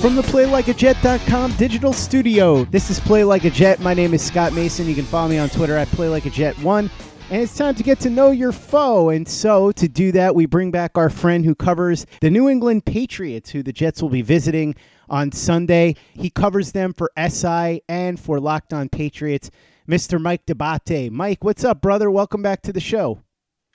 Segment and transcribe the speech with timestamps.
[0.00, 3.80] From the PlayLikeAJet.com digital studio, this is Play Like a Jet.
[3.80, 4.86] My name is Scott Mason.
[4.86, 6.90] You can follow me on Twitter at PlayLikeAJet1.
[7.30, 9.08] And it's time to get to know your foe.
[9.08, 12.84] And so, to do that, we bring back our friend who covers the New England
[12.84, 14.74] Patriots, who the Jets will be visiting
[15.08, 15.96] on Sunday.
[16.12, 19.50] He covers them for SI and for Locked On Patriots,
[19.88, 20.20] Mr.
[20.20, 21.10] Mike D'Abate.
[21.10, 22.10] Mike, what's up, brother?
[22.10, 23.22] Welcome back to the show.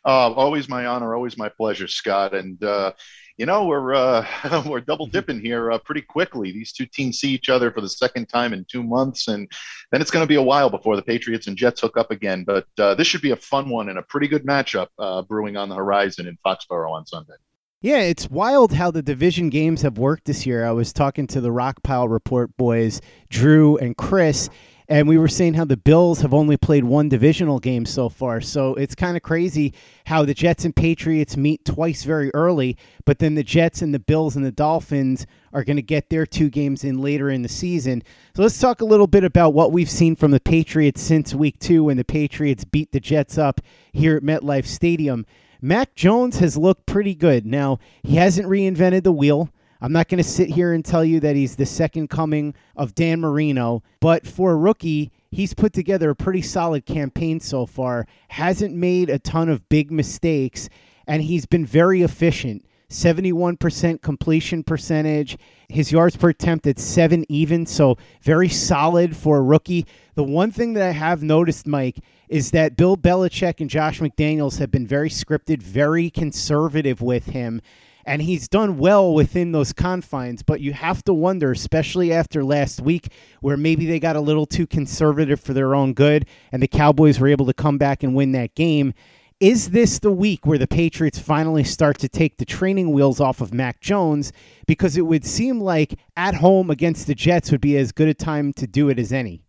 [0.05, 2.33] Uh, always my honor, always my pleasure, Scott.
[2.33, 2.93] And uh,
[3.39, 6.51] you know we're uh, we're double dipping here uh, pretty quickly.
[6.51, 9.49] These two teams see each other for the second time in two months, and
[9.91, 12.43] then it's going to be a while before the Patriots and Jets hook up again.
[12.43, 15.55] But uh, this should be a fun one and a pretty good matchup uh, brewing
[15.55, 17.35] on the horizon in Foxborough on Sunday.
[17.81, 20.65] Yeah, it's wild how the division games have worked this year.
[20.65, 24.49] I was talking to the Rockpile Report boys, Drew and Chris,
[24.89, 28.41] and we were saying how the Bills have only played one divisional game so far.
[28.41, 29.73] So it's kind of crazy
[30.07, 33.99] how the Jets and Patriots meet twice very early, but then the Jets and the
[33.99, 37.49] Bills and the Dolphins are going to get their two games in later in the
[37.49, 38.01] season.
[38.35, 41.59] So let's talk a little bit about what we've seen from the Patriots since week
[41.59, 43.61] two when the Patriots beat the Jets up
[43.93, 45.27] here at MetLife Stadium.
[45.61, 47.45] Mac Jones has looked pretty good.
[47.45, 49.49] Now, he hasn't reinvented the wheel.
[49.81, 52.95] I'm not going to sit here and tell you that he's the second coming of
[52.95, 58.05] Dan Marino, but for a rookie, he's put together a pretty solid campaign so far,
[58.27, 60.67] hasn't made a ton of big mistakes,
[61.07, 62.65] and he's been very efficient.
[62.89, 65.37] 71% completion percentage.
[65.69, 69.85] His yards per attempt at seven even, so very solid for a rookie.
[70.15, 74.57] The one thing that I have noticed, Mike, is that Bill Belichick and Josh McDaniels
[74.57, 77.61] have been very scripted, very conservative with him
[78.09, 80.41] and he's done well within those confines.
[80.41, 84.47] But you have to wonder, especially after last week, where maybe they got a little
[84.47, 88.15] too conservative for their own good, and the Cowboys were able to come back and
[88.15, 88.95] win that game.
[89.39, 93.41] Is this the week where the Patriots finally start to take the training wheels off
[93.41, 94.33] of Mac Jones?
[94.65, 98.15] Because it would seem like at home against the Jets would be as good a
[98.15, 99.43] time to do it as any.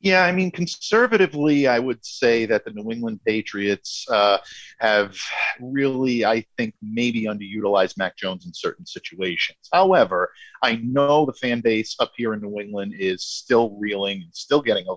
[0.00, 4.38] Yeah, I mean, conservatively, I would say that the New England Patriots uh,
[4.78, 5.16] have
[5.60, 9.58] really, I think, maybe underutilized Mac Jones in certain situations.
[9.72, 10.30] However,
[10.62, 14.62] I know the fan base up here in New England is still reeling and still
[14.62, 14.94] getting a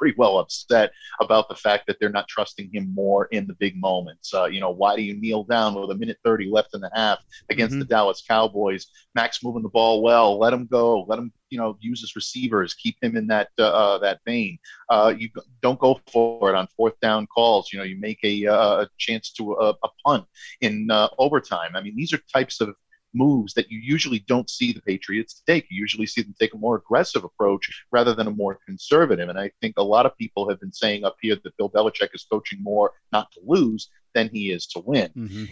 [0.00, 3.78] pretty well upset about the fact that they're not trusting him more in the big
[3.78, 4.32] moments.
[4.32, 6.90] Uh, you know, why do you kneel down with a minute 30 left in the
[6.94, 7.18] half
[7.50, 7.80] against mm-hmm.
[7.80, 8.86] the Dallas Cowboys?
[9.14, 10.38] Max moving the ball well.
[10.38, 11.02] Let him go.
[11.02, 12.72] Let him, you know, use his receivers.
[12.74, 14.58] Keep him in that uh, uh that vein.
[14.88, 15.28] Uh, you
[15.60, 17.72] don't go for it on fourth down calls.
[17.72, 20.24] You know, you make a, uh, a chance to a, a punt
[20.62, 21.72] in uh, overtime.
[21.74, 22.74] I mean, these are types of
[23.14, 25.66] moves that you usually don't see the Patriots take.
[25.70, 29.28] You usually see them take a more aggressive approach rather than a more conservative.
[29.28, 32.14] And I think a lot of people have been saying up here that Bill Belichick
[32.14, 35.10] is coaching more not to lose than he is to win.
[35.16, 35.44] Mm-hmm.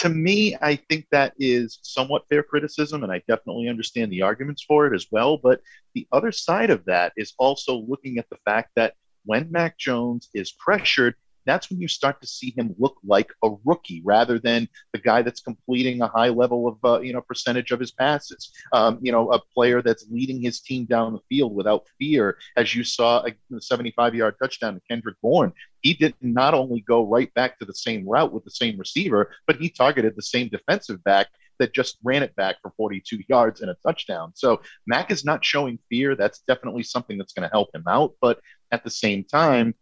[0.00, 4.62] To me, I think that is somewhat fair criticism, and I definitely understand the arguments
[4.62, 5.38] for it as well.
[5.38, 5.62] But
[5.94, 8.92] the other side of that is also looking at the fact that
[9.24, 11.14] when Mac Jones is pressured,
[11.46, 15.22] that's when you start to see him look like a rookie rather than the guy
[15.22, 18.52] that's completing a high level of uh, you know percentage of his passes.
[18.72, 22.74] Um, you know, a player that's leading his team down the field without fear, as
[22.74, 25.52] you saw a 75-yard touchdown to Kendrick Bourne.
[25.80, 29.30] He did not only go right back to the same route with the same receiver,
[29.46, 31.28] but he targeted the same defensive back
[31.58, 34.32] that just ran it back for 42 yards and a touchdown.
[34.34, 36.14] So Mac is not showing fear.
[36.14, 38.14] That's definitely something that's going to help him out.
[38.20, 38.40] But
[38.72, 39.74] at the same time,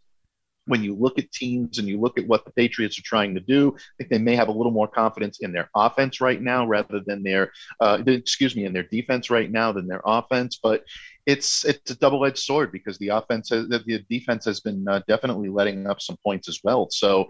[0.67, 3.41] when you look at teams and you look at what the Patriots are trying to
[3.41, 6.67] do, I think they may have a little more confidence in their offense right now
[6.67, 10.59] rather than their, uh, excuse me, in their defense right now than their offense.
[10.63, 10.85] But
[11.27, 15.49] it's it's a double-edged sword because the offense, has, the defense has been uh, definitely
[15.49, 16.89] letting up some points as well.
[16.91, 17.27] So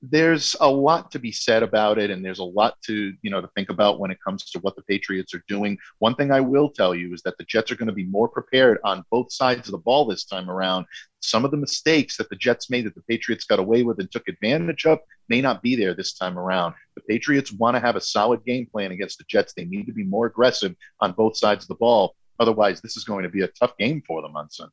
[0.00, 3.40] there's a lot to be said about it and there's a lot to you know
[3.40, 5.76] to think about when it comes to what the patriots are doing.
[5.98, 8.28] One thing i will tell you is that the jets are going to be more
[8.28, 10.86] prepared on both sides of the ball this time around.
[11.20, 14.10] Some of the mistakes that the jets made that the patriots got away with and
[14.10, 16.74] took advantage of may not be there this time around.
[16.94, 19.52] The patriots want to have a solid game plan against the jets.
[19.52, 22.14] They need to be more aggressive on both sides of the ball.
[22.38, 24.72] Otherwise this is going to be a tough game for them on sunday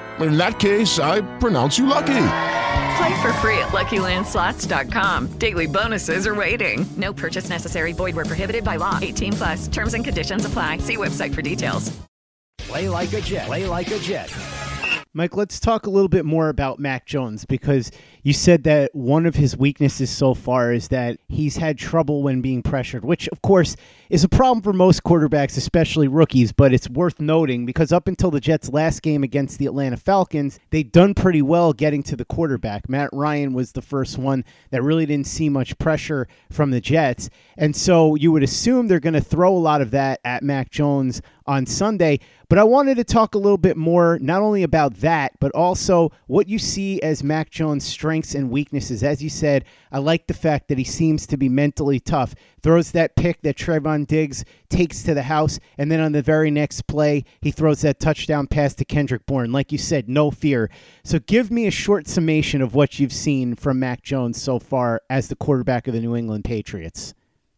[0.19, 2.27] In that case, I pronounce you lucky.
[2.97, 5.27] Play for free at LuckyLandSlots.com.
[5.37, 6.85] Daily bonuses are waiting.
[6.97, 7.93] No purchase necessary.
[7.93, 8.99] Void where prohibited by law.
[9.01, 9.67] 18 plus.
[9.67, 10.79] Terms and conditions apply.
[10.79, 11.91] See website for details.
[12.59, 13.47] Play like a Jet.
[13.47, 14.31] Play like a Jet.
[15.13, 17.91] Mike, let's talk a little bit more about Mac Jones because
[18.23, 22.41] you said that one of his weaknesses so far is that he's had trouble when
[22.41, 23.75] being pressured, which, of course,
[24.11, 26.51] is a problem for most quarterbacks, especially rookies.
[26.51, 30.59] But it's worth noting because up until the Jets' last game against the Atlanta Falcons,
[30.69, 32.89] they'd done pretty well getting to the quarterback.
[32.89, 37.29] Matt Ryan was the first one that really didn't see much pressure from the Jets.
[37.57, 40.71] And so you would assume they're going to throw a lot of that at Mac
[40.71, 42.19] Jones on Sunday.
[42.49, 46.11] But I wanted to talk a little bit more, not only about that, but also
[46.27, 49.03] what you see as Mac Jones' strengths and weaknesses.
[49.03, 52.35] As you said, I like the fact that he seems to be mentally tough.
[52.61, 56.51] Throws that pick that Trevon Diggs takes to the house, and then on the very
[56.51, 59.51] next play, he throws that touchdown pass to Kendrick Bourne.
[59.51, 60.69] Like you said, no fear.
[61.03, 65.01] So give me a short summation of what you've seen from Mac Jones so far
[65.09, 67.13] as the quarterback of the New England Patriots.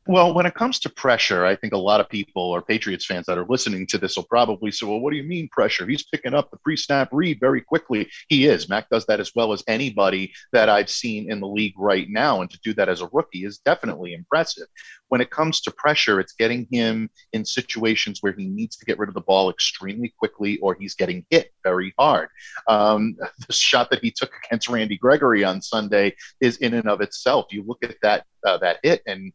[0.06, 3.26] Well, when it comes to pressure, I think a lot of people or Patriots fans
[3.28, 5.86] that are listening to this will probably say, well, what do you mean pressure?
[5.86, 8.10] He's picking up the pre snap read very quickly.
[8.28, 8.68] He is.
[8.68, 12.42] Mac does that as well as anybody that I've seen in the league right now.
[12.42, 14.68] And to do that as a rookie is definitely impressive.
[15.08, 19.00] When it comes to pressure, it's getting him in situations where he needs to get
[19.00, 22.28] rid of the ball extremely quickly or he's getting hit very hard.
[22.68, 23.16] Um,
[23.48, 27.46] the shot that he took against Randy Gregory on Sunday is in and of itself.
[27.52, 29.32] You look at that uh, that hit and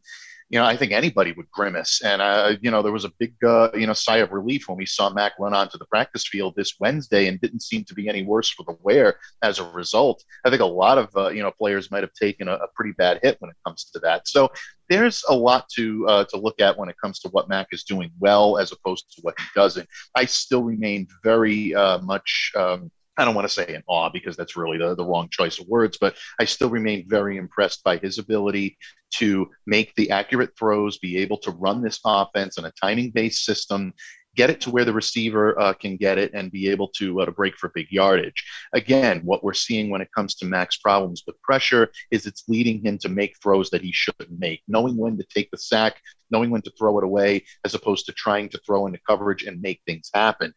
[0.49, 2.01] you know, I think anybody would grimace.
[2.03, 4.77] And, uh, you know, there was a big, uh, you know, sigh of relief when
[4.77, 8.09] we saw Mac run onto the practice field this Wednesday and didn't seem to be
[8.09, 10.23] any worse for the wear as a result.
[10.43, 12.93] I think a lot of, uh, you know, players might have taken a, a, pretty
[12.97, 14.27] bad hit when it comes to that.
[14.27, 14.49] So
[14.89, 17.83] there's a lot to uh, to look at when it comes to what Mac is
[17.83, 19.87] doing well as opposed to what he doesn't.
[20.15, 22.51] I still remain very uh, much.
[22.55, 25.59] Um, I don't want to say in awe because that's really the, the wrong choice
[25.59, 28.77] of words, but I still remain very impressed by his ability
[29.15, 33.43] to make the accurate throws, be able to run this offense in a timing based
[33.43, 33.93] system,
[34.37, 37.25] get it to where the receiver uh, can get it, and be able to, uh,
[37.25, 38.45] to break for big yardage.
[38.71, 42.81] Again, what we're seeing when it comes to Mac's problems with pressure is it's leading
[42.81, 45.97] him to make throws that he shouldn't make, knowing when to take the sack,
[46.31, 49.61] knowing when to throw it away, as opposed to trying to throw into coverage and
[49.61, 50.53] make things happen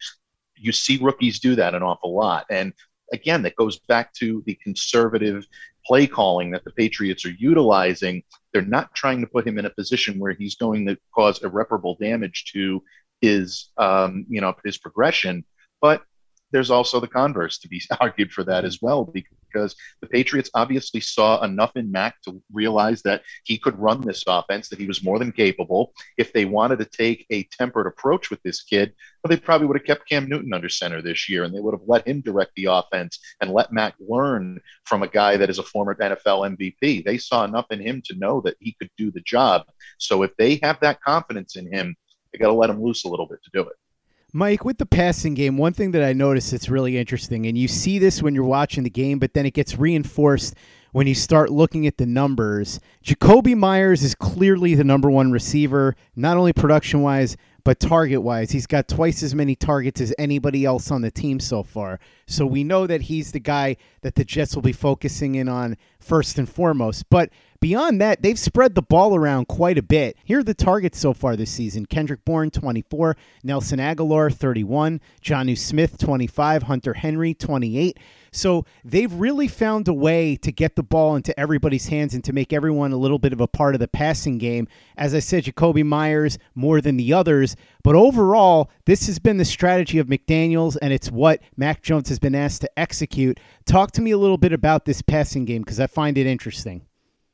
[0.57, 2.47] you see rookies do that an awful lot.
[2.51, 2.73] And
[3.13, 5.47] again, that goes back to the conservative
[5.87, 8.23] play calling that the Patriots are utilizing.
[8.53, 11.97] They're not trying to put him in a position where he's going to cause irreparable
[12.01, 12.83] damage to
[13.21, 15.45] his, um, you know, his progression.
[15.81, 16.03] But
[16.53, 21.01] there's also the converse to be argued for that as well, because the Patriots obviously
[21.01, 25.05] saw enough in Mac to realize that he could run this offense, that he was
[25.05, 25.93] more than capable.
[26.19, 28.93] If they wanted to take a tempered approach with this kid,
[29.23, 31.75] well, they probably would have kept Cam Newton under center this year, and they would
[31.75, 35.59] have let him direct the offense and let Mac learn from a guy that is
[35.59, 37.05] a former NFL MVP.
[37.05, 39.63] They saw enough in him to know that he could do the job.
[39.99, 41.95] So if they have that confidence in him,
[42.33, 43.77] they got to let him loose a little bit to do it.
[44.35, 47.69] Mike, with the passing game, one thing that I noticed that's really interesting, and you
[47.69, 50.55] see this when you're watching the game, but then it gets reinforced
[50.93, 52.81] when you start looking at the numbers.
[53.05, 58.53] Jakobi Meyers is clearly the number one receiver, not only production wise, but target wise,
[58.53, 62.01] he's got twice as many targets as anybody else on the team so far.
[62.27, 65.77] So we know that he's the guy that the Jets will be focusing in on
[66.01, 67.09] first and foremost.
[67.11, 67.29] But
[67.63, 70.19] beyond that, they've spread the ball around quite a bit.
[70.25, 75.57] Here are the targets so far this season Kendrick Bourne, 24, Nelson Agholor, 31, Jonnu
[75.57, 77.99] Smith, 25, Hunter Henry, 28.
[78.33, 82.33] So they've really found a way to get the ball into everybody's hands and to
[82.33, 84.67] make everyone a little bit of a part of the passing game.
[84.97, 87.55] As I said, Jakobi Meyers more than the others.
[87.85, 92.19] But overall, this has been the strategy of McDaniels, and it's what Mac Jones has
[92.19, 93.39] been asked to execute.
[93.67, 96.87] Talk to me a little bit about this passing game because I find it interesting.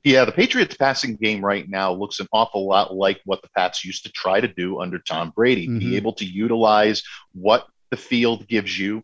[0.05, 3.85] Yeah, the Patriots passing game right now looks an awful lot like what the Pats
[3.85, 5.67] used to try to do under Tom Brady.
[5.67, 5.79] Mm-hmm.
[5.79, 7.03] Be able to utilize
[7.33, 9.03] what the field gives you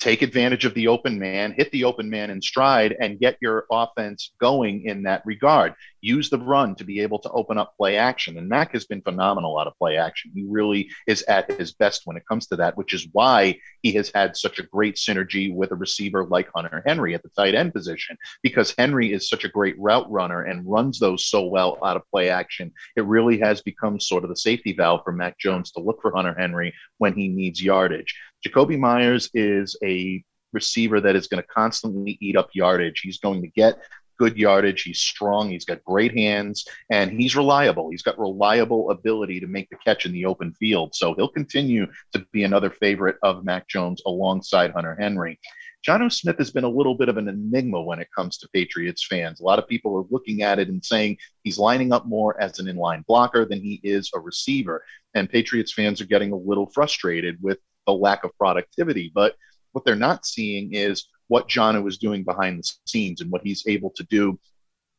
[0.00, 3.66] take advantage of the open man, hit the open man in stride, and get your
[3.70, 5.74] offense going in that regard.
[6.00, 8.38] Use the run to be able to open up play action.
[8.38, 10.32] And Mac has been phenomenal out of play action.
[10.34, 13.92] He really is at his best when it comes to that, which is why he
[13.92, 17.54] has had such a great synergy with a receiver like Hunter Henry at the tight
[17.54, 21.78] end position, because Henry is such a great route runner and runs those so well
[21.84, 22.72] out of play action.
[22.96, 26.12] It really has become sort of the safety valve for Mac Jones to look for
[26.14, 28.16] Hunter Henry when he needs yardage.
[28.46, 33.00] Jakobi Meyers is a receiver that is going to constantly eat up yardage.
[33.02, 33.78] He's going to get
[34.18, 34.82] good yardage.
[34.82, 35.50] He's strong.
[35.50, 37.90] He's got great hands, and he's reliable.
[37.90, 40.94] He's got reliable ability to make the catch in the open field.
[40.94, 45.40] So he'll continue to be another favorite of Mac Jones alongside Hunter Henry.
[45.86, 49.06] Jonnu Smith has been a little bit of an enigma when it comes to Patriots
[49.06, 49.40] fans.
[49.40, 52.58] A lot of people are looking at it and saying he's lining up more as
[52.58, 54.84] an inline blocker than he is a receiver.
[55.14, 57.58] And Patriots fans are getting a little frustrated with
[57.90, 59.10] the lack of productivity.
[59.14, 59.34] But
[59.72, 63.64] what they're not seeing is what Jonnu is doing behind the scenes and what he's
[63.66, 64.38] able to do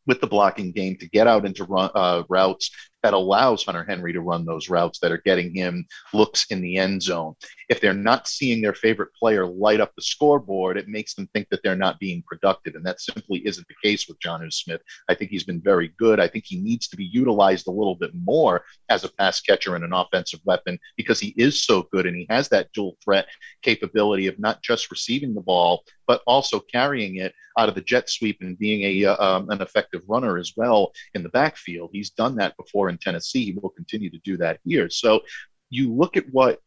[0.07, 2.71] with the blocking game to get out into run, uh, routes
[3.03, 6.77] that allows Hunter Henry to run those routes that are getting him looks in the
[6.77, 7.35] end zone.
[7.69, 11.47] If they're not seeing their favorite player light up the scoreboard, it makes them think
[11.49, 12.75] that they're not being productive.
[12.75, 14.81] And that simply isn't the case with Jonnu Smith.
[15.09, 16.19] I think he's been very good.
[16.19, 19.75] I think he needs to be utilized a little bit more as a pass catcher
[19.75, 23.27] and an offensive weapon because he is so good and he has that dual threat
[23.61, 28.09] capability of not just receiving the ball, but also carrying it out of the jet
[28.09, 31.89] sweep and being a uh, um, an effective runner as well in the backfield.
[31.93, 33.45] He's done that before in Tennessee.
[33.45, 34.87] He will continue to do that here.
[34.89, 35.21] So
[35.69, 36.59] you look at what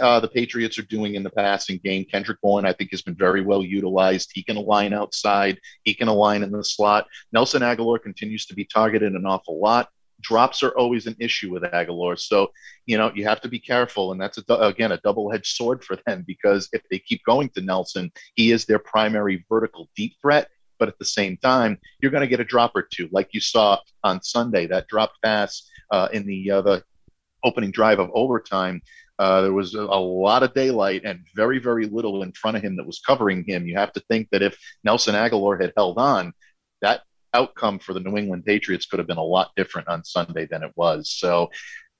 [0.00, 2.04] uh, the Patriots are doing in the passing game.
[2.04, 4.30] Kendrick Bourne, I think, has been very well utilized.
[4.34, 7.06] He can align outside, he can align in the slot.
[7.32, 9.88] Nelson Agholor continues to be targeted an awful lot.
[10.24, 12.18] drops are always an issue with Agholor.
[12.18, 12.50] So,
[12.86, 14.12] you know, you have to be careful.
[14.12, 17.50] And that's, a, again, a double edged sword for them because if they keep going
[17.50, 20.48] to Nelson, he is their primary vertical deep threat.
[20.78, 23.40] But at the same time, you're going to get a drop or two, like you
[23.40, 26.84] saw on Sunday, that drop pass uh, in the, uh, the
[27.44, 28.82] opening drive of overtime.
[29.18, 32.62] Uh, there was a, a, lot of daylight and very, very little in front of
[32.64, 33.66] him that was covering him.
[33.66, 36.32] You have to think that if Nelson Agholor had held on,
[36.82, 37.02] that
[37.32, 40.64] outcome for the New England Patriots could have been a lot different on Sunday than
[40.64, 41.10] it was.
[41.10, 41.50] So,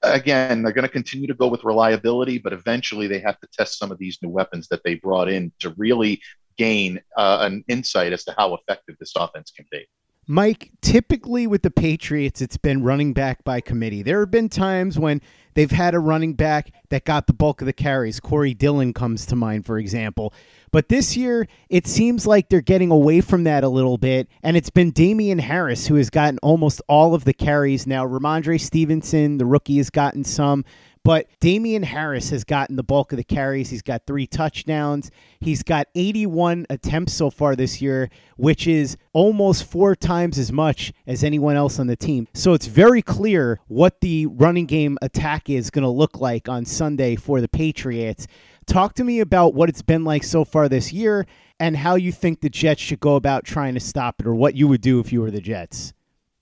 [0.01, 3.77] again, they're going to continue to go with reliability, but eventually they have to test
[3.79, 6.21] some of these new weapons that they brought in to really
[6.57, 9.85] gain uh, an insight as to how effective this offense can be.
[10.27, 14.01] Mike, typically with the Patriots, it's been running back by committee.
[14.01, 15.21] There have been times when
[15.53, 18.19] they've had a running back that got the bulk of the carries.
[18.19, 20.33] Corey Dillon comes to mind, for example.
[20.71, 24.57] But this year, it seems like they're getting away from that a little bit, and
[24.57, 27.85] it's been Damien Harris who has gotten almost all of the carries.
[27.85, 30.65] Now, Rhamondre Stevenson, the rookie, has gotten some,
[31.05, 33.69] but Damien Harris has gotten the bulk of the carries.
[33.69, 35.11] He's got three touchdowns.
[35.39, 40.91] He's got 81 attempts so far this year, which is almost four times as much
[41.05, 42.27] as anyone else on the team.
[42.33, 46.65] So it's very clear what the running game attack is going to look like on
[46.65, 48.25] Sunday for the Patriots.
[48.65, 51.27] Talk to me about what it's been like so far this year
[51.59, 54.55] and how you think the Jets should go about trying to stop it or what
[54.55, 55.93] you would do if you were the Jets.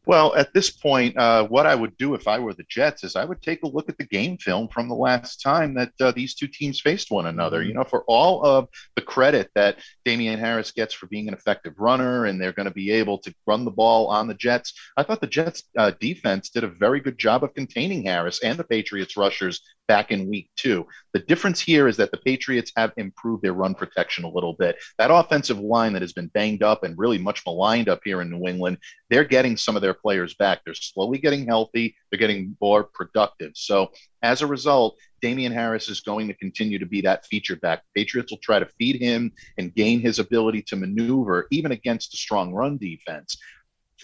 [0.05, 3.15] Well, at this point, uh, what I would do if I were the Jets is
[3.15, 6.11] I would take a look at the game film from the last time that uh,
[6.11, 7.59] these two teams faced one another.
[7.59, 7.67] Mm-hmm.
[7.69, 8.67] You know, for all of
[8.97, 12.73] the credit that Damien Harris gets for being an effective runner and they're going to
[12.73, 16.49] be able to run the ball on the Jets, I thought the Jets uh, defense
[16.49, 20.49] did a very good job of containing Harris and the Patriots rushers back in week
[20.55, 20.85] two.
[21.13, 24.77] The difference here is that the Patriots have improved their run protection a little bit.
[24.97, 28.29] That offensive line that has been banged up and really much maligned up here in
[28.29, 28.77] New England,
[29.09, 30.61] they're getting some of their players back.
[30.63, 33.51] They're slowly getting healthy, they're getting more productive.
[33.55, 37.83] So as a result, Damien Harris is going to continue to be that feature back.
[37.95, 42.17] Patriots will try to feed him and gain his ability to maneuver, even against a
[42.17, 43.37] strong run defense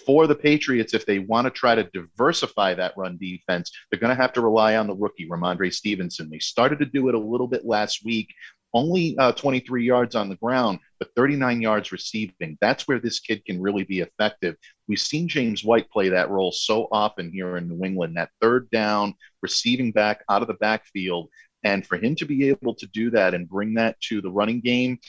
[0.05, 4.15] for the Patriots, if they want to try to diversify that run defense, they're going
[4.15, 6.29] to have to rely on the rookie, Rhamondre Stevenson.
[6.29, 8.34] They started to do it a little bit last week,
[8.74, 12.58] only uh, 23 yards on the ground, but 39 yards receiving.
[12.62, 14.56] That's where this kid can really be effective.
[14.88, 18.70] We've seen James White play that role so often here in New England, that third
[18.70, 21.30] down, receiving back out of the backfield.
[21.63, 24.62] And for him to be able to do that and bring that to the running
[24.62, 25.00] game,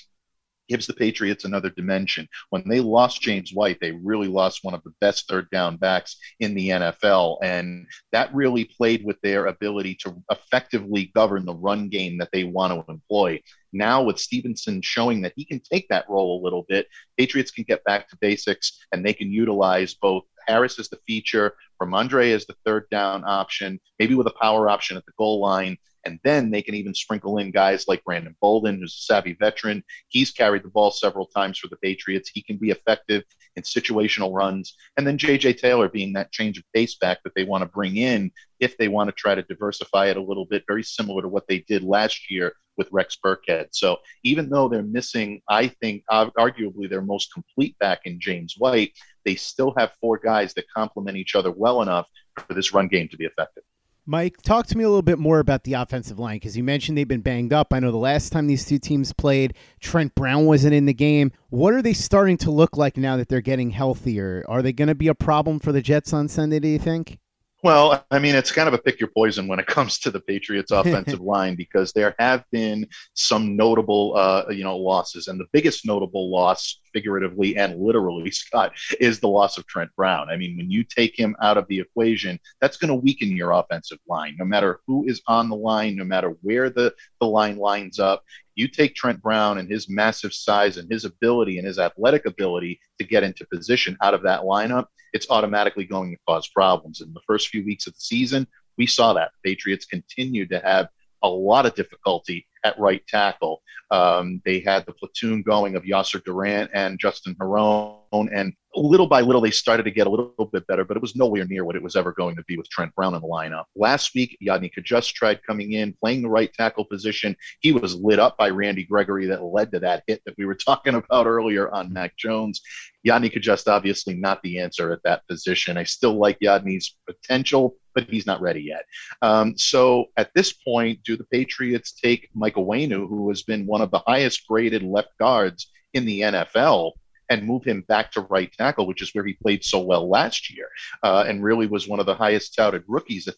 [0.70, 2.28] gives the Patriots another dimension.
[2.50, 6.16] When they lost James White, they really lost one of the best third down backs
[6.38, 7.38] in the NFL.
[7.42, 12.44] And that really played with their ability to effectively govern the run game that they
[12.44, 13.42] want to employ.
[13.72, 16.86] Now, with Stevenson showing that he can take that role a little bit,
[17.18, 21.54] Patriots can get back to basics and they can utilize both Harris as the feature,
[21.82, 25.76] Rhamondre as the third down option, maybe with a power option at the goal line,
[26.04, 29.84] and then they can even sprinkle in guys like Brandon Bolden, who's a savvy veteran.
[30.08, 32.30] He's carried the ball several times for the Patriots.
[32.32, 33.24] He can be effective
[33.56, 34.76] in situational runs.
[34.96, 35.54] And then J.J.
[35.54, 38.88] Taylor being that change of pace back that they want to bring in if they
[38.88, 41.82] want to try to diversify it a little bit, very similar to what they did
[41.82, 43.68] last year with Rex Burkhead.
[43.72, 48.92] So even though they're missing, I think, arguably their most complete back in James White,
[49.24, 52.06] they still have four guys that complement each other well enough
[52.38, 53.64] for this run game to be effective.
[54.06, 56.96] Mike, talk to me a little bit more about the offensive line because you mentioned
[56.96, 57.72] they've been banged up.
[57.72, 61.32] I know the last time these two teams played, Trent Brown wasn't in the game.
[61.50, 64.44] What are they starting to look like now that they're getting healthier?
[64.48, 67.18] Are they going to be a problem for the Jets on Sunday, do you think?
[67.62, 70.20] Well, I mean, it's kind of a pick your poison when it comes to the
[70.20, 75.46] Patriots' offensive line because there have been some notable, uh, you know, losses, and the
[75.52, 80.30] biggest notable loss, figuratively and literally, Scott, is the loss of Trent Brown.
[80.30, 83.52] I mean, when you take him out of the equation, that's going to weaken your
[83.52, 84.36] offensive line.
[84.38, 88.24] No matter who is on the line, no matter where the the line lines up,
[88.54, 92.80] you take Trent Brown and his massive size and his ability and his athletic ability
[92.98, 97.00] to get into position out of that lineup, it's automatically going to cause problems.
[97.00, 99.30] In the first few weeks of the season, we saw that.
[99.42, 100.88] The Patriots continued to have
[101.22, 103.62] a lot of difficulty at right tackle.
[103.90, 109.20] Um, they had the platoon going of Yasir Durant and Justin Herron, and little by
[109.20, 111.74] little they started to get a little bit better, but it was nowhere near what
[111.74, 113.64] it was ever going to be with Trent Brown in the lineup.
[113.74, 117.34] Last week, Yodny Cajuste tried coming in, playing the right tackle position.
[117.60, 120.54] He was lit up by Randy Gregory that led to that hit that we were
[120.66, 122.60] talking about earlier on Mac Jones.
[123.06, 125.76] Yodny Cajuste obviously not the answer at that position.
[125.76, 128.84] I still like Yodny's potential, but he's not ready yet.
[129.22, 133.80] Um, so at this point, do the Patriots take Michael Onwenu, who has been one
[133.80, 136.92] of the highest graded left guards in the NFL,
[137.30, 140.54] and move him back to right tackle, which is where he played so well last
[140.54, 140.68] year
[141.04, 143.28] uh, and really was one of the highest touted rookies.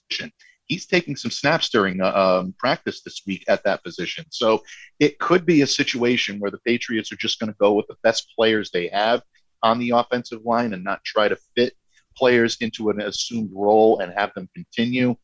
[0.67, 4.25] He's taking some snaps during uh, um, practice this week at that position.
[4.31, 4.63] So
[4.99, 7.97] it could be a situation where the Patriots are just going to go with the
[8.03, 9.23] best players they have
[9.63, 11.75] on the offensive line and not try to fit
[12.17, 15.17] players into an assumed role and have them continue.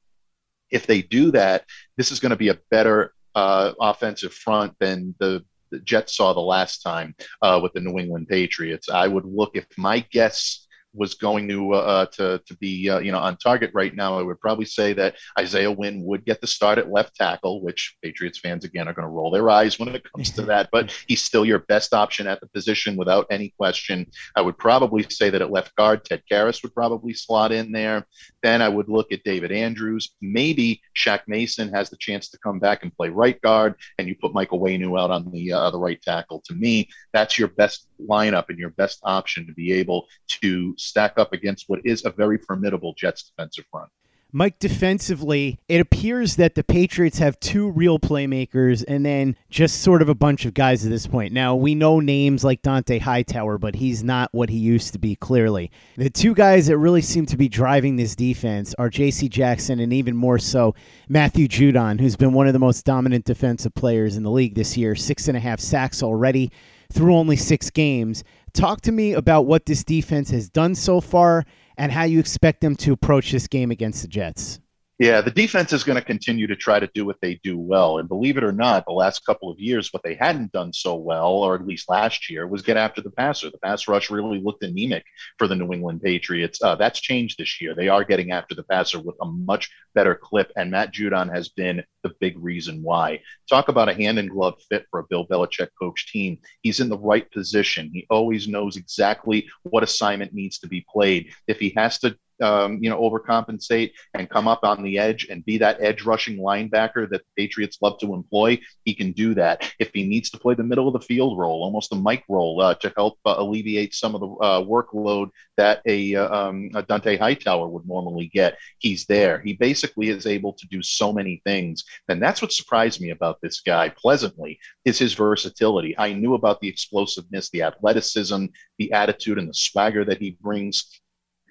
[0.70, 1.64] If they do that,
[1.96, 6.32] this is going to be a better uh, offensive front than the, the, Jets saw
[6.32, 8.88] the last time uh, with the New England Patriots.
[8.88, 13.12] I would look if my guess was going to uh, to to be uh, you
[13.12, 16.46] know on target right now, I would probably say that Isaiah Wynn would get the
[16.46, 19.94] start at left tackle, which Patriots fans again are going to roll their eyes when
[19.94, 20.68] it comes to that.
[20.72, 24.06] But he's still your best option at the position without any question.
[24.36, 28.06] I would probably say that at left guard, Ted Karras would probably slot in there.
[28.42, 30.14] Then I would look at David Andrews.
[30.20, 34.14] Maybe Shaq Mason has the chance to come back and play right guard, and you
[34.14, 36.42] put Michael Onwenu out on the uh, the right tackle.
[36.46, 40.06] To me, that's your best lineup and your best option to be able
[40.42, 43.90] to stack up against what is a very formidable Jets defensive front.
[44.30, 50.02] Mike, defensively, it appears that the Patriots have two real playmakers and then just sort
[50.02, 51.32] of a bunch of guys at this point.
[51.32, 55.16] Now, we know names like Dont'a Hightower, but he's not what he used to be,
[55.16, 55.70] clearly.
[55.96, 59.30] The two guys that really seem to be driving this defense are J.C.
[59.30, 60.74] Jackson and even more so
[61.08, 64.76] Matthew Judon, who's been one of the most dominant defensive players in the league this
[64.76, 64.94] year.
[64.94, 66.52] Six and a half sacks already
[66.92, 68.24] through only six games.
[68.52, 71.44] Talk to me about what this defense has done so far
[71.78, 74.60] and how you expect them to approach this game against the Jets.
[75.00, 77.98] Yeah, the defense is going to continue to try to do what they do well.
[77.98, 80.96] And believe it or not, the last couple of years, what they hadn't done so
[80.96, 83.48] well, or at least last year, was get after the passer.
[83.48, 85.04] The pass rush really looked anemic
[85.38, 86.60] for the New England Patriots.
[86.60, 87.76] Uh, that's changed this year.
[87.76, 91.48] They are getting after the passer with a much better clip, and Matt Judon has
[91.48, 93.20] been the big reason why.
[93.48, 96.38] Talk about a hand in glove fit for a Bill Belichick coach team.
[96.62, 97.90] He's in the right position.
[97.92, 101.32] He always knows exactly what assignment needs to be played.
[101.46, 105.44] If he has to um, you know, overcompensate and come up on the edge and
[105.44, 109.70] be that edge rushing linebacker that the Patriots love to employ, he can do that.
[109.78, 112.60] If he needs to play the middle of the field role, almost a Mike role
[112.60, 116.82] uh, to help uh, alleviate some of the uh, workload that a, uh, um, a
[116.82, 119.40] Dont'a Hightower would normally get, he's there.
[119.40, 121.84] He basically is able to do so many things.
[122.08, 125.94] And that's what surprised me about this guy pleasantly is his versatility.
[125.98, 128.46] I knew about the explosiveness, the athleticism,
[128.78, 131.00] the attitude, and the swagger that he brings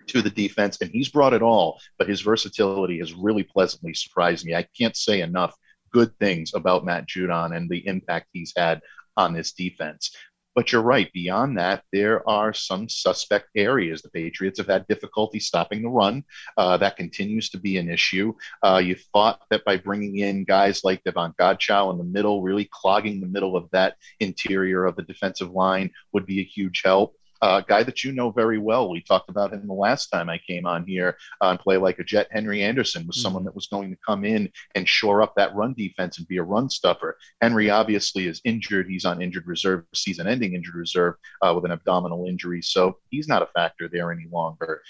[0.08, 1.80] to the defense, and he's brought it all.
[1.98, 4.56] But his versatility has really pleasantly surprised me.
[4.56, 5.56] I can't say enough
[5.92, 8.82] good things about Matt Judon and the impact he's had
[9.16, 10.16] on this defense.
[10.58, 11.14] But you're right.
[11.14, 14.02] Beyond that, there are some suspect areas.
[14.02, 16.24] The Patriots have had difficulty stopping the run.
[16.58, 18.34] Uh, that continues to be an issue.
[18.64, 22.68] Uh, you thought that by bringing in guys like Davon Godchaux in the middle, really
[22.72, 27.16] clogging the middle of that interior of the defensive line would be a huge help
[27.42, 28.90] a guy that you know very well.
[28.90, 32.04] We talked about him the last time I came on here on Play Like a
[32.04, 32.28] Jet.
[32.32, 33.22] Henry Anderson was mm-hmm.
[33.24, 36.38] someone that was going to come in and shore up that run defense and be
[36.38, 37.18] a run stuffer.
[37.42, 38.88] Henry obviously is injured.
[38.88, 42.62] He's on injured reserve, season ending injured reserve uh, with an abdominal injury.
[42.62, 44.82] So he's not a factor there any longer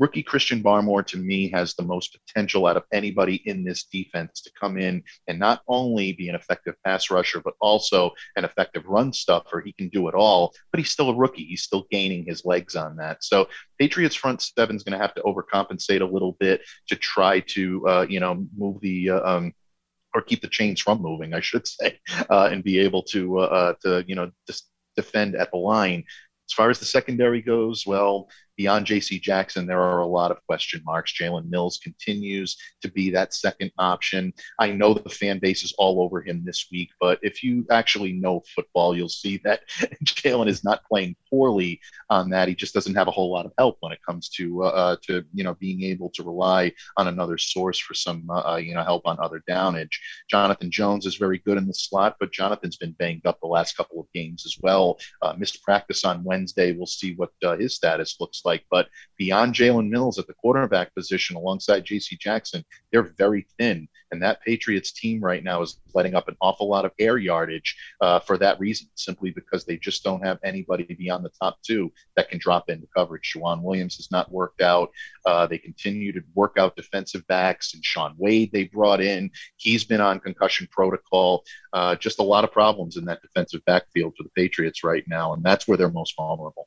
[0.00, 4.40] rookie Christian Barmore to me has the most potential out of anybody in this defense
[4.40, 8.86] to come in and not only be an effective pass rusher, but also an effective
[8.86, 9.60] run stuffer.
[9.60, 11.44] He can do it all, but he's still a rookie.
[11.44, 13.22] He's still gaining his legs on that.
[13.22, 17.40] So Patriots front seven is going to have to overcompensate a little bit to try
[17.40, 19.52] to, uh, you know, move the, uh, um,
[20.14, 23.42] or keep the chains from moving, I should say, uh, and be able to, uh,
[23.42, 26.04] uh, to, you know, just defend at the line.
[26.48, 28.28] As far as the secondary goes, well,
[28.60, 29.18] beyond J.C.
[29.18, 31.14] Jackson, there are a lot of question marks.
[31.18, 34.34] Jalen Mills continues to be that second option.
[34.58, 38.12] I know the fan base is all over him this week, but if you actually
[38.12, 39.60] know football, you'll see that
[40.04, 42.48] Jalen is not playing poorly on that.
[42.48, 44.96] He just doesn't have a whole lot of help when it comes to uh, uh
[45.06, 48.74] to you know being able to rely on another source for some uh, uh, you
[48.74, 49.96] know help on other downage.
[50.28, 53.74] Jonathan Jones is very good in the slot, but Jonathan's been banged up the last
[53.74, 54.98] couple of games as well.
[55.22, 56.72] Uh, missed practice on Wednesday.
[56.72, 58.64] We'll see what uh, his status looks like like.
[58.70, 62.16] But beyond Jalen Mills at the quarterback position alongside J.C.
[62.16, 63.88] Jackson, they're very thin.
[64.10, 67.76] And that Patriots team right now is letting up an awful lot of air yardage
[68.00, 71.92] uh, for that reason, simply because they just don't have anybody beyond the top two
[72.16, 73.32] that can drop into coverage.
[73.32, 74.90] Joejuan Williams has not worked out.
[75.24, 79.30] Uh, they continue to work out defensive backs, and Shaun Wade they brought in.
[79.56, 81.44] He's been on concussion protocol.
[81.72, 85.34] Uh, just a lot of problems in that defensive backfield for the Patriots right now,
[85.34, 86.66] and that's where they're most vulnerable.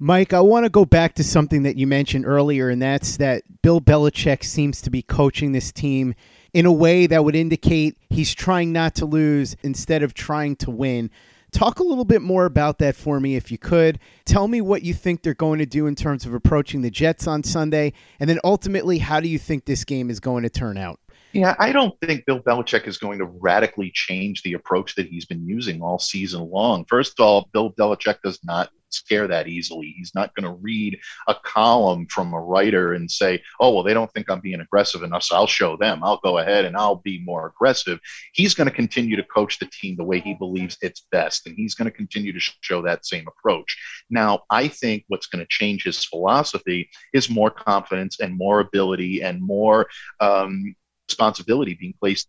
[0.00, 3.42] Mike, I want to go back to something that you mentioned earlier, and that's that
[3.62, 6.14] Bill Belichick seems to be coaching this team
[6.54, 10.70] in a way that would indicate he's trying not to lose instead of trying to
[10.70, 11.10] win.
[11.50, 13.98] Talk a little bit more about that for me, if you could.
[14.24, 17.26] Tell me what you think they're going to do in terms of approaching the Jets
[17.26, 17.92] on Sunday.
[18.20, 21.00] And then ultimately, how do you think this game is going to turn out?
[21.32, 25.26] Yeah, I don't think Bill Belichick is going to radically change the approach that he's
[25.26, 26.86] been using all season long.
[26.88, 29.94] First of all, Bill Belichick does not scare that easily.
[29.96, 33.92] He's not going to read a column from a writer and say, oh, well, they
[33.92, 36.02] don't think I'm being aggressive enough, so I'll show them.
[36.02, 38.00] I'll go ahead and I'll be more aggressive.
[38.32, 41.54] He's going to continue to coach the team the way he believes it's best, and
[41.56, 43.76] he's going to continue to show that same approach.
[44.08, 49.22] Now, I think what's going to change his philosophy is more confidence and more ability
[49.22, 49.88] and more
[50.20, 50.74] um,
[51.08, 52.28] responsibility being placed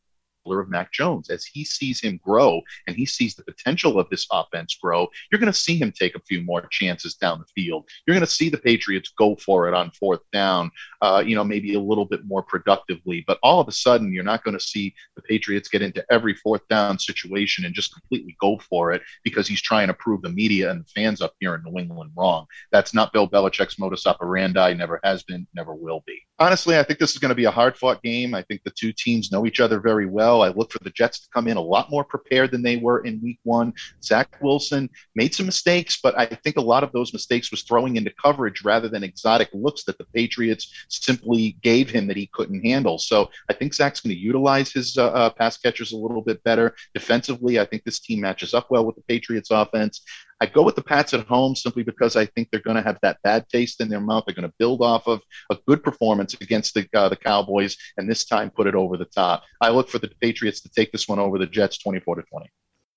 [0.57, 1.29] of Mac Jones.
[1.29, 5.39] As he sees him grow and he sees the potential of this offense grow, you're
[5.39, 7.89] going to see him take a few more chances down the field.
[8.05, 11.43] You're going to see the Patriots go for it on fourth down, uh, you know,
[11.43, 13.23] maybe a little bit more productively.
[13.27, 16.33] But all of a sudden, you're not going to see the Patriots get into every
[16.35, 20.29] fourth down situation and just completely go for it because he's trying to prove the
[20.29, 22.45] media and the fans up here in New England wrong.
[22.71, 26.19] That's not Bill Belichick's modus operandi, never has been, never will be.
[26.39, 28.33] Honestly, I think this is going to be a hard fought game.
[28.33, 30.38] I think the two teams know each other very well.
[30.41, 32.99] I look for the Jets to come in a lot more prepared than they were
[33.05, 33.73] in week one.
[34.03, 37.95] Zach Wilson made some mistakes, but I think a lot of those mistakes was throwing
[37.95, 42.63] into coverage rather than exotic looks that the Patriots simply gave him that he couldn't
[42.63, 42.97] handle.
[42.97, 46.43] So I think Zach's going to utilize his uh, uh, pass catchers a little bit
[46.43, 46.75] better.
[46.93, 50.01] Defensively, I think this team matches up well with the Patriots offense.
[50.41, 52.97] I go with the Pats at home simply because I think they're going to have
[53.01, 54.23] that bad taste in their mouth.
[54.25, 58.09] They're going to build off of a good performance against the uh, the Cowboys, and
[58.09, 59.43] this time put it over the top.
[59.59, 62.49] I look for the Patriots to take this one over the Jets, twenty-four to twenty.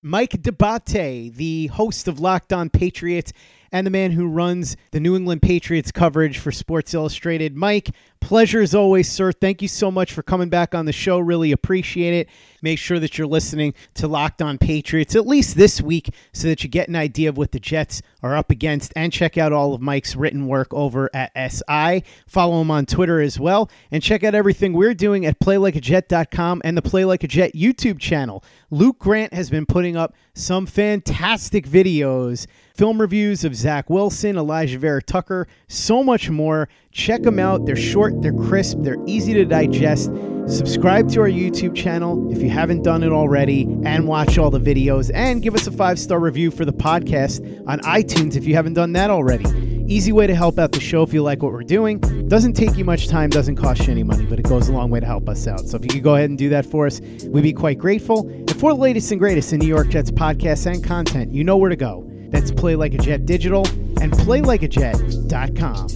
[0.05, 3.31] Mike D'Abate, the host of Locked On Patriots
[3.73, 7.57] and the man who runs the New England Patriots coverage for Sports Illustrated.
[7.57, 7.89] Mike,
[8.21, 9.33] pleasure as always, sir.
[9.33, 11.19] Thank you so much for coming back on the show.
[11.19, 12.29] Really appreciate it.
[12.61, 16.63] Make sure that you're listening to Locked On Patriots at least this week so that
[16.63, 19.73] you get an idea of what the Jets are up against and check out all
[19.73, 22.03] of Mike's written work over at SI.
[22.25, 26.77] Follow him on Twitter as well and check out everything we're doing at playlikeajet.com and
[26.77, 28.43] the Play Like a Jet YouTube channel.
[28.69, 34.77] Luke Grant has been putting up some fantastic videos, film reviews of Zach Wilson, Alijah
[34.77, 36.67] Vera-Tucker, so much more.
[36.91, 37.65] Check them out.
[37.65, 40.11] They're short, they're crisp, they're easy to digest.
[40.47, 44.59] Subscribe to our YouTube channel if you haven't done it already, and watch all the
[44.59, 45.11] videos.
[45.13, 48.73] And give us a five star review for the podcast on iTunes if you haven't
[48.73, 49.45] done that already.
[49.87, 51.99] Easy way to help out the show if you like what we're doing.
[52.27, 54.89] Doesn't take you much time, doesn't cost you any money, but it goes a long
[54.89, 55.59] way to help us out.
[55.59, 58.27] So if you could go ahead and do that for us, we'd be quite grateful.
[58.27, 61.57] And for the latest and greatest in New York Jets podcasts and content, you know
[61.57, 62.09] where to go.
[62.43, 63.65] That's Play Like a Jet Digital
[64.01, 65.87] and PlayLikeAJet.com.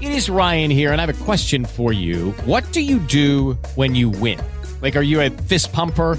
[0.00, 2.30] It is Ryan here, and I have a question for you.
[2.46, 4.40] What do you do when you win?
[4.80, 6.18] Like, are you a fist pumper?